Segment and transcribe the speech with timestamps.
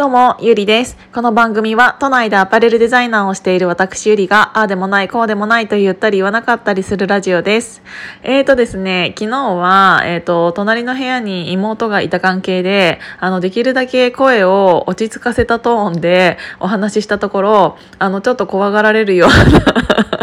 [0.00, 0.96] どうも、ゆりです。
[1.12, 7.82] この番組は、都内でアパレルデザイナーをしている私ゆりが、ああでもない、こうでもないと言ったり言わなかったりするラジオです。
[8.22, 20.19] えーとですね、昨日は、えーと、隣の部屋に妹がいた関係で、あの、できるだけ声を落ち着かせたトーンでお話ししたところ、あの、ちょっと怖がられるような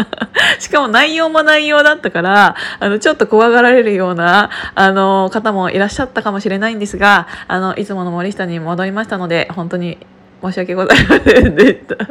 [0.60, 9.98] しかも内容も内容だったから、あの、ちょっと怖がられるような、あの、方もいらっしゃったかもしれないんですが、あの、いつもの森下に戻りましたので、本当に
[10.42, 11.96] 申し訳ございませんでした。
[11.96, 12.06] ちょ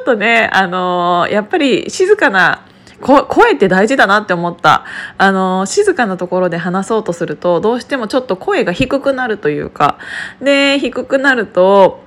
[0.00, 2.60] っとね、あの、やっぱり静かな、
[3.00, 4.84] 声って大事だなって思った。
[5.18, 9.98] あの、静かなところで話そうとすると、どうしてもちょっと声が低くなるというか、
[10.40, 12.03] で、低くなると、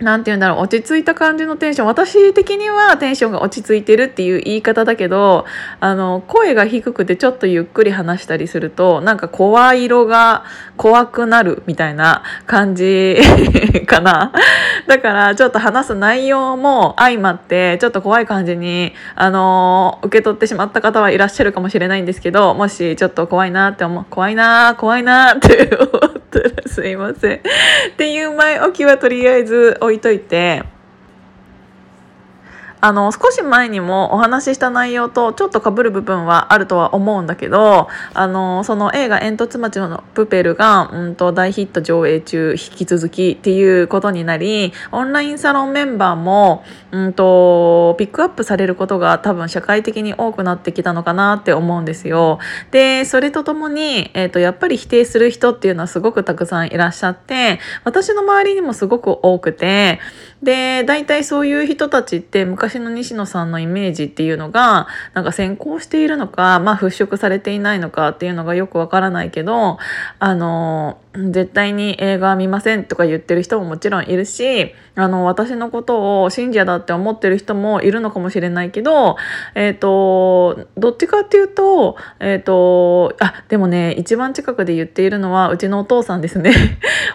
[0.00, 1.86] なんて言うんだろう、落ち着いた感じのテンション。
[1.86, 5.44] 私的にはテンションが落ち着いてるっていう言い方だけど、
[5.78, 10.44] あの、声が低くてちょっとゆっくり話したりすると、なんか声色が
[10.78, 13.18] 怖くなるみたいな感じ
[13.86, 14.32] かな。
[14.86, 27.36] だからちょっと話す内容も相まって、ちょっと怖い感じに、あの、受け取ってしまった方はいらっしゃるかもしれないんですけど、もしちょっと怖いなって思う、怖いな怖いなって思ったらすいません。
[27.38, 27.40] っ
[27.96, 30.62] ていう前置きはとりあえず置いといて
[32.80, 52.38] あの、少し前にもお話しした内容とちょっと被る部分はあるとは思うんだけど、あの、その映画煙突町のプペルが、うんと、大ヒット上映中引き続きっていうことになり、オンラインサロンメンバーも、うんと、ピックアップされることが多分社会的に多くなってきたのかなって思うんですよ。
[52.70, 60.00] で、それとともに、えっ、ー、と、やっぱり否定する人っていうのはすごくたくさんいらっしゃって、私の周りにもすごく多くて、
[60.42, 69.78] で、大体そういう人たちって昔昔の西野さんのイメージっていうのがなんか先行しているのか、まあ、払拭されていないのかっていうのがよくわからないけど
[70.20, 79.16] あの絶対に映画見ませんとか言ってる人ももちろんいるしあの私のことを信者だって思ってる人もいるのかもしれないけど、
[79.56, 86.52] えーと、どっちかっていうと,、えーと、あでもね一番近くで言っているのはうちのお父さんですね。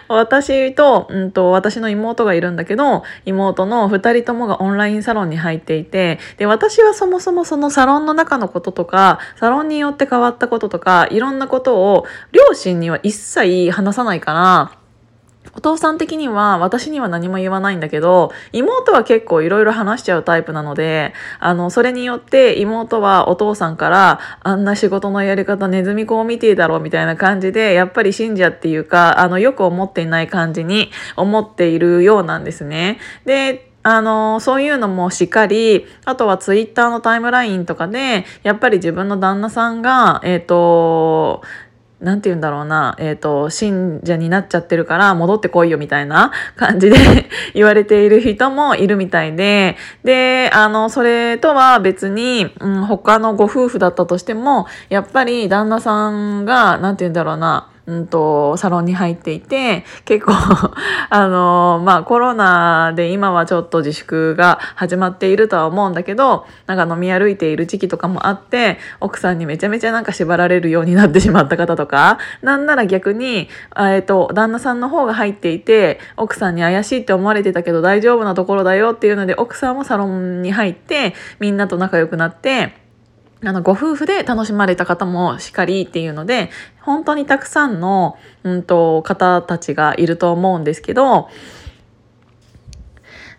[0.08, 14.85] 私と,、うんと、私の妹がいるんだけど妹の2人ともがオンラインサロンに入っていてで私はそもそもそのサロンの中のこととかサロンによって変わったこととかいろんなことを両親には一切話さないから、
[15.54, 32.98] お父さん的には私には何も言わないんだけど、妹は結構いろいろ話しちゃうタイプなので、あの、それによって妹はお父さんから、あんな仕事のやり方ネズミ子を見ていだろうみたいな感じで、やっぱり信者っていうか、あの、よく思っていない感じに思っているようなんですね。
[33.24, 41.42] で、あの、そういうのもしっかり、あとはツイッターのタイムラインとかで、やっぱり自分の旦那さんが、えっ、ー、と、
[41.98, 46.96] 何て言うんだろうな、えっ、ー、と、信者になっちゃってるから戻ってこいよみたいな 感じで
[47.54, 60.32] 言われている人もいるみたいで、で、あの、それとは別に、うん、他のご夫婦だったとしても、やっぱり旦那さんが、何て言うんだろうな、うんと、サロンに入っていて、結構
[61.08, 73.48] あの、まあコロナで今はちょっと自粛が始まっているとは思うんだけど、なんか飲み歩いている時期とかもあって、奥さんにめちゃめちゃなんか縛られるようになってしまった方とか、なんなら逆に、
[73.78, 82.85] えっ、と、旦那さんの方が入っていて、奥さんに怪しいって思われてたけど大丈夫なところだよっていうので、奥さんもサロンに入って、みんなと仲良くなって、
[83.44, 91.28] あの、ご夫婦で楽しまれた方もしかりっていうので、本当にたくさんの、うんと、方たちがいると思うんですけど、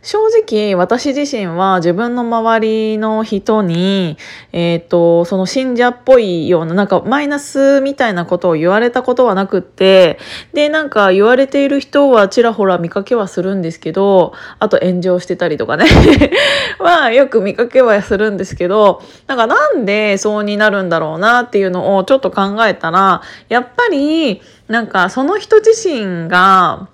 [0.08, 2.60] 正直私自身は自分の周
[2.94, 4.18] りの人に、
[4.54, 10.18] えっ、ー、と、その信者っぽいような、なんかマイナスみたいなことを言われたことはなくって、
[10.54, 15.86] で、なんか言われている人はちらほら見かけはするんですけど、あと炎上してたりとかね。
[16.80, 26.90] はよく見かけはするんですけど、なんかなんでそうになるんだろうなっていうのをちょっと考えたら、やっぱり、なんかその人自身が、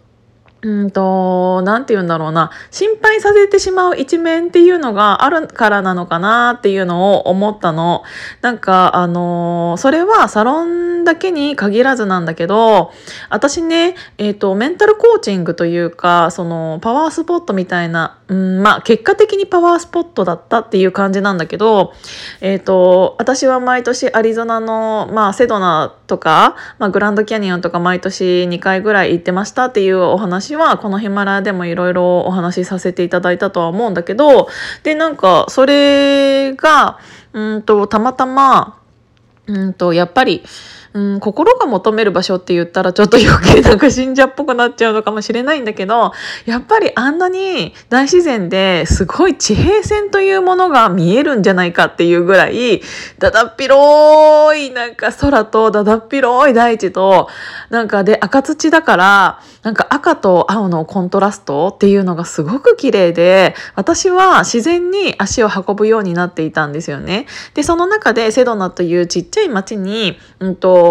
[0.63, 8.03] うんと、なんて言うんだろうな、心配させてしまう一面っていうのがあるからなのかなっていうのを思ったの。
[8.41, 12.93] なんか、あの、それはサロンだけに限らずなんだけど、
[13.29, 21.93] 私ね、えっ、ー、と、メンタルコーチングというか、その、パワースポットみたいな、うん、まあ、結果的にパワースポットだったっていう感じなんだけど、
[22.39, 34.47] えっ、ー、と、私は毎年アリゾナの、まあ、セドナとか、まあ、グランドキャニオンとか毎年2回ぐらい行ってましたっていうお話はこのヒマラヤでもいろいろお話しさせていただいたとは思うんだけど
[34.83, 36.99] でなんかそれが
[37.33, 38.79] うんとたまたま
[39.47, 40.43] うんとやっぱり
[40.93, 46.11] うん、心が求める場所って言ったらちょっと余計なんか信者っぽくなっちゃうのかもしれないんだけど、
[46.45, 52.81] やっぱりあんなに大自然ですごい地平線というものが見えるんじゃないかっていうぐらい、
[53.17, 57.27] だだっ広いなんか空とだだっ広い大地と、
[57.71, 67.25] なんかで赤土だから、なんか赤と青のコントラストっていうのがすごく綺麗で、私は自然に足を運ぶようになっていたんですよね。
[67.55, 70.82] で、その中でセドナというちっちゃい町に、うんと、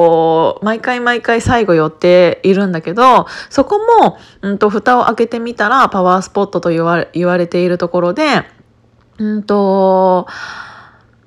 [0.63, 8.45] 毎回毎回最後寄っているんだけど、そこも、うんと、蓋を開けてみたらパワースポットと言われ言われているところで、
[9.19, 10.27] うんと、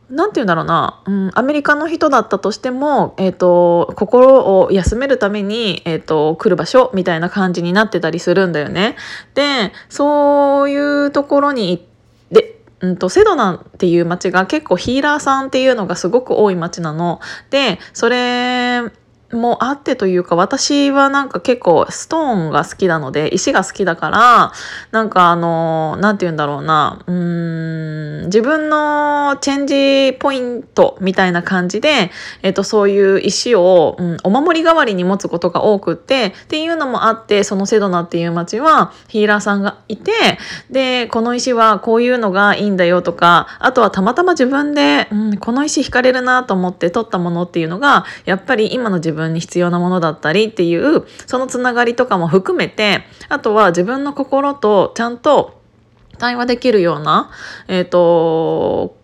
[0.10, 8.96] なんて言うんだろうな、うん、アメリカの人だったとしても、えっ、ー、と、心を休めるために、えっ、ー、と、来る場所みたいな感じになってたりするんだよね。
[9.34, 11.95] で、そういうところに行って、
[12.82, 17.20] うんと、セドナっていう街が結構ヒーラーさんっていうのがすごく多い街なの。
[17.50, 18.82] で、それ
[19.32, 24.52] もあってというか私はなんか結構ストーンが好きなので石が好きだから
[24.92, 32.12] なんかあの何て言うんだろうなうーん自分のチェンジポイントみたいな感じで、
[32.44, 40.12] えっと、そういう石を、うん、お守り代わりに持つことが多くってっていうのもあってそのセドナっていう町はヒーラーさんがいて
[40.70, 55.60] でこの石はこういうのがいいんだよとかあとはたまたま自分で、うん、この石惹かれるなと思って取ったものっていうのがやっぱり今の自分分に必要なものだったりっていうそのつながりとかも含めてあとは自分の心とちゃんと
[56.20, 57.32] 対話できるような、
[57.68, 58.96] えっ、ー、と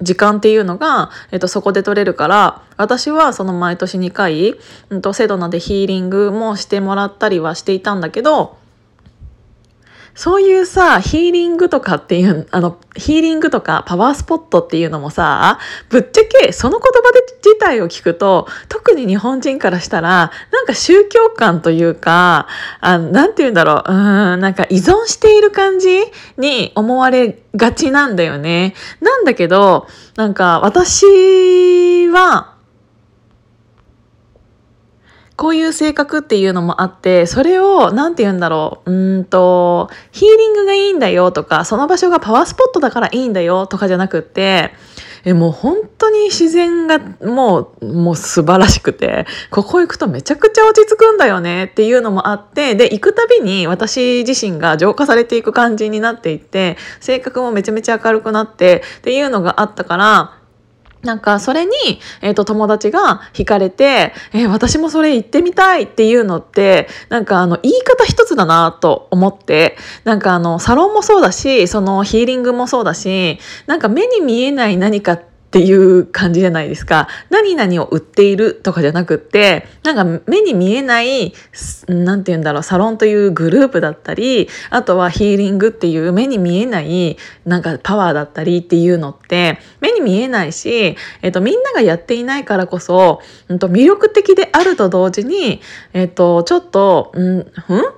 [0.00, 4.54] 時間っていうのが、えっと、そこで取れるから私はその毎年2回、
[4.90, 8.58] うん、とセドナでヒーリングもしてもらったりはしていたんだけど
[10.16, 15.58] そういうさ、ヒーリングとかっていう、あの、ヒーリングとかパワースポットっていうのもさ、
[15.90, 22.48] ぶっちゃけその言葉で自体を聞くと、特に日本人からしたら、なんか宗教観というか、
[22.80, 23.94] あなんて言うんだろう、う
[24.36, 26.00] ん、なんか依存している感じ
[26.38, 28.74] に思われがちなんだよね。
[29.02, 29.86] なんだけど、
[30.16, 32.55] なんか私は、
[35.36, 44.72] こういう性格っていうのもあって、それを、なんて言うんだろう、うんと、ヒーリングがいいんだよとか、その場所がパワースポットだからいいんだよとかじゃなくって、
[45.26, 60.32] えもう本当に自然がもう、もう素晴らしくて、ここ行くとめちゃくちゃ落ち着くんだよねっていうのもあって、で、行くたびに私自身が浄化されていく感じになっていって、性格もめちゃめちゃ明るくなってっていうのがあったから、
[61.06, 61.72] なんかそれに、
[62.20, 77.08] えっ、ー、と友達が惹かれて、えー、私もそれ行ってみたいっていうのって、なんかあの言い方一つだなと思って、なんかあのサロンもそうだし、そのヒーリングもそうだし、なんか目に見えない何かってっていう感じじゃないですか。
[77.30, 81.32] 何々を売っているとかじゃなくって、なんか目に見えない、
[81.86, 95.60] なんて言うんだろう、サロンというグループだったり、あとはヒーリングっていう目に見えない、なんかパワーだったりっていうのって、目に見えないし、えっと、みんながやっていないからこそ、うんと、魅力的であると同時に、
[95.92, 97.46] えっと、ちょっと、うん、ん？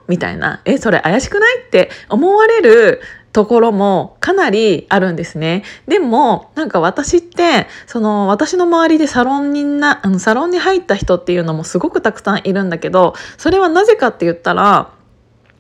[0.07, 1.63] みたいな、え、それ怪しくない？
[1.63, 3.01] って思われる
[3.33, 5.65] ところもかなりあるんですね。
[5.87, 14.91] でも、なんか私って、その私の周りでサロンにな、サロンに入った人っていうのもすごくたくさんいるんだけど、それはなぜかって言ったら、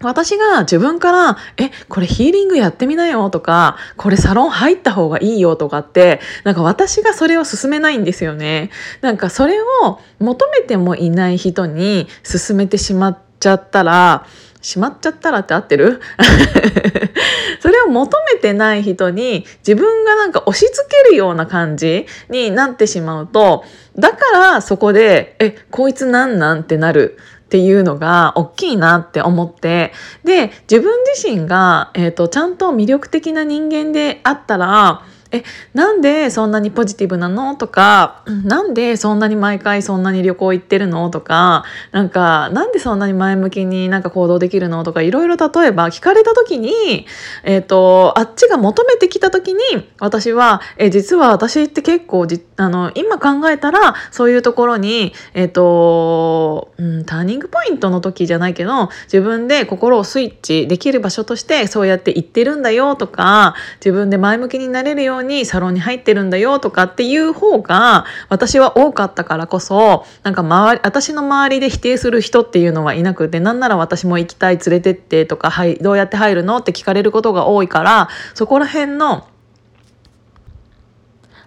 [0.01, 8.71] 私が自分から、え、これヒーリングやってみなよとか、これサロン入った方がいいよとかって、なんか私がそれを勧めないんですよね。
[9.01, 14.25] なんかそれを求めてもいない人に勧めてしまっちゃったら、
[14.61, 16.01] しまっちゃったらって合ってる？
[17.61, 23.65] それを求めてない人に自分がなんか押し付けるような感じになってしまうと
[23.97, 27.19] だからそこで「えこいつなんなん?」ってなる。
[27.47, 35.43] っていうのが大きいなって思ってで自分自身が、えー、とちゃんと魅力的な人間であったらえ
[35.75, 37.55] なんでそんなにポジティブなの？
[37.55, 41.11] とかなんでそんなに毎回そんなに旅行行ってるの？
[41.11, 44.85] とかなんかなんでそんなに前向きになんか行動できるの？
[44.85, 47.07] とかいろいろ例えば聞かれた時に、
[47.45, 49.61] えーと、あっちが求めてきた時に
[49.99, 79.27] 私はえ実は私って結構じあの今考えたらそういうところに、えーとうん、ターニングポイントの時じゃないけど自分で心をスイッチできる場所としてそうやって行ってるんだよとか自分で前向きになれるよようにサロンに入ってるんだよとかっていう方が私は多かったからこそなんか周り私の周りで否定する人っていうのはいなくてなんなら私も行きたい連れてってとか、はい、どうやって入るのって聞かれることが多いからそこら辺の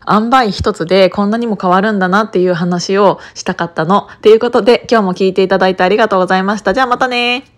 [0.09, 4.07] 塩梅一つでこんなにも変わるんだなっていう話をしたかったの。
[4.21, 6.73] ということで今日も聞いていただいてありがとうございました。
[6.73, 7.50] じゃあまたね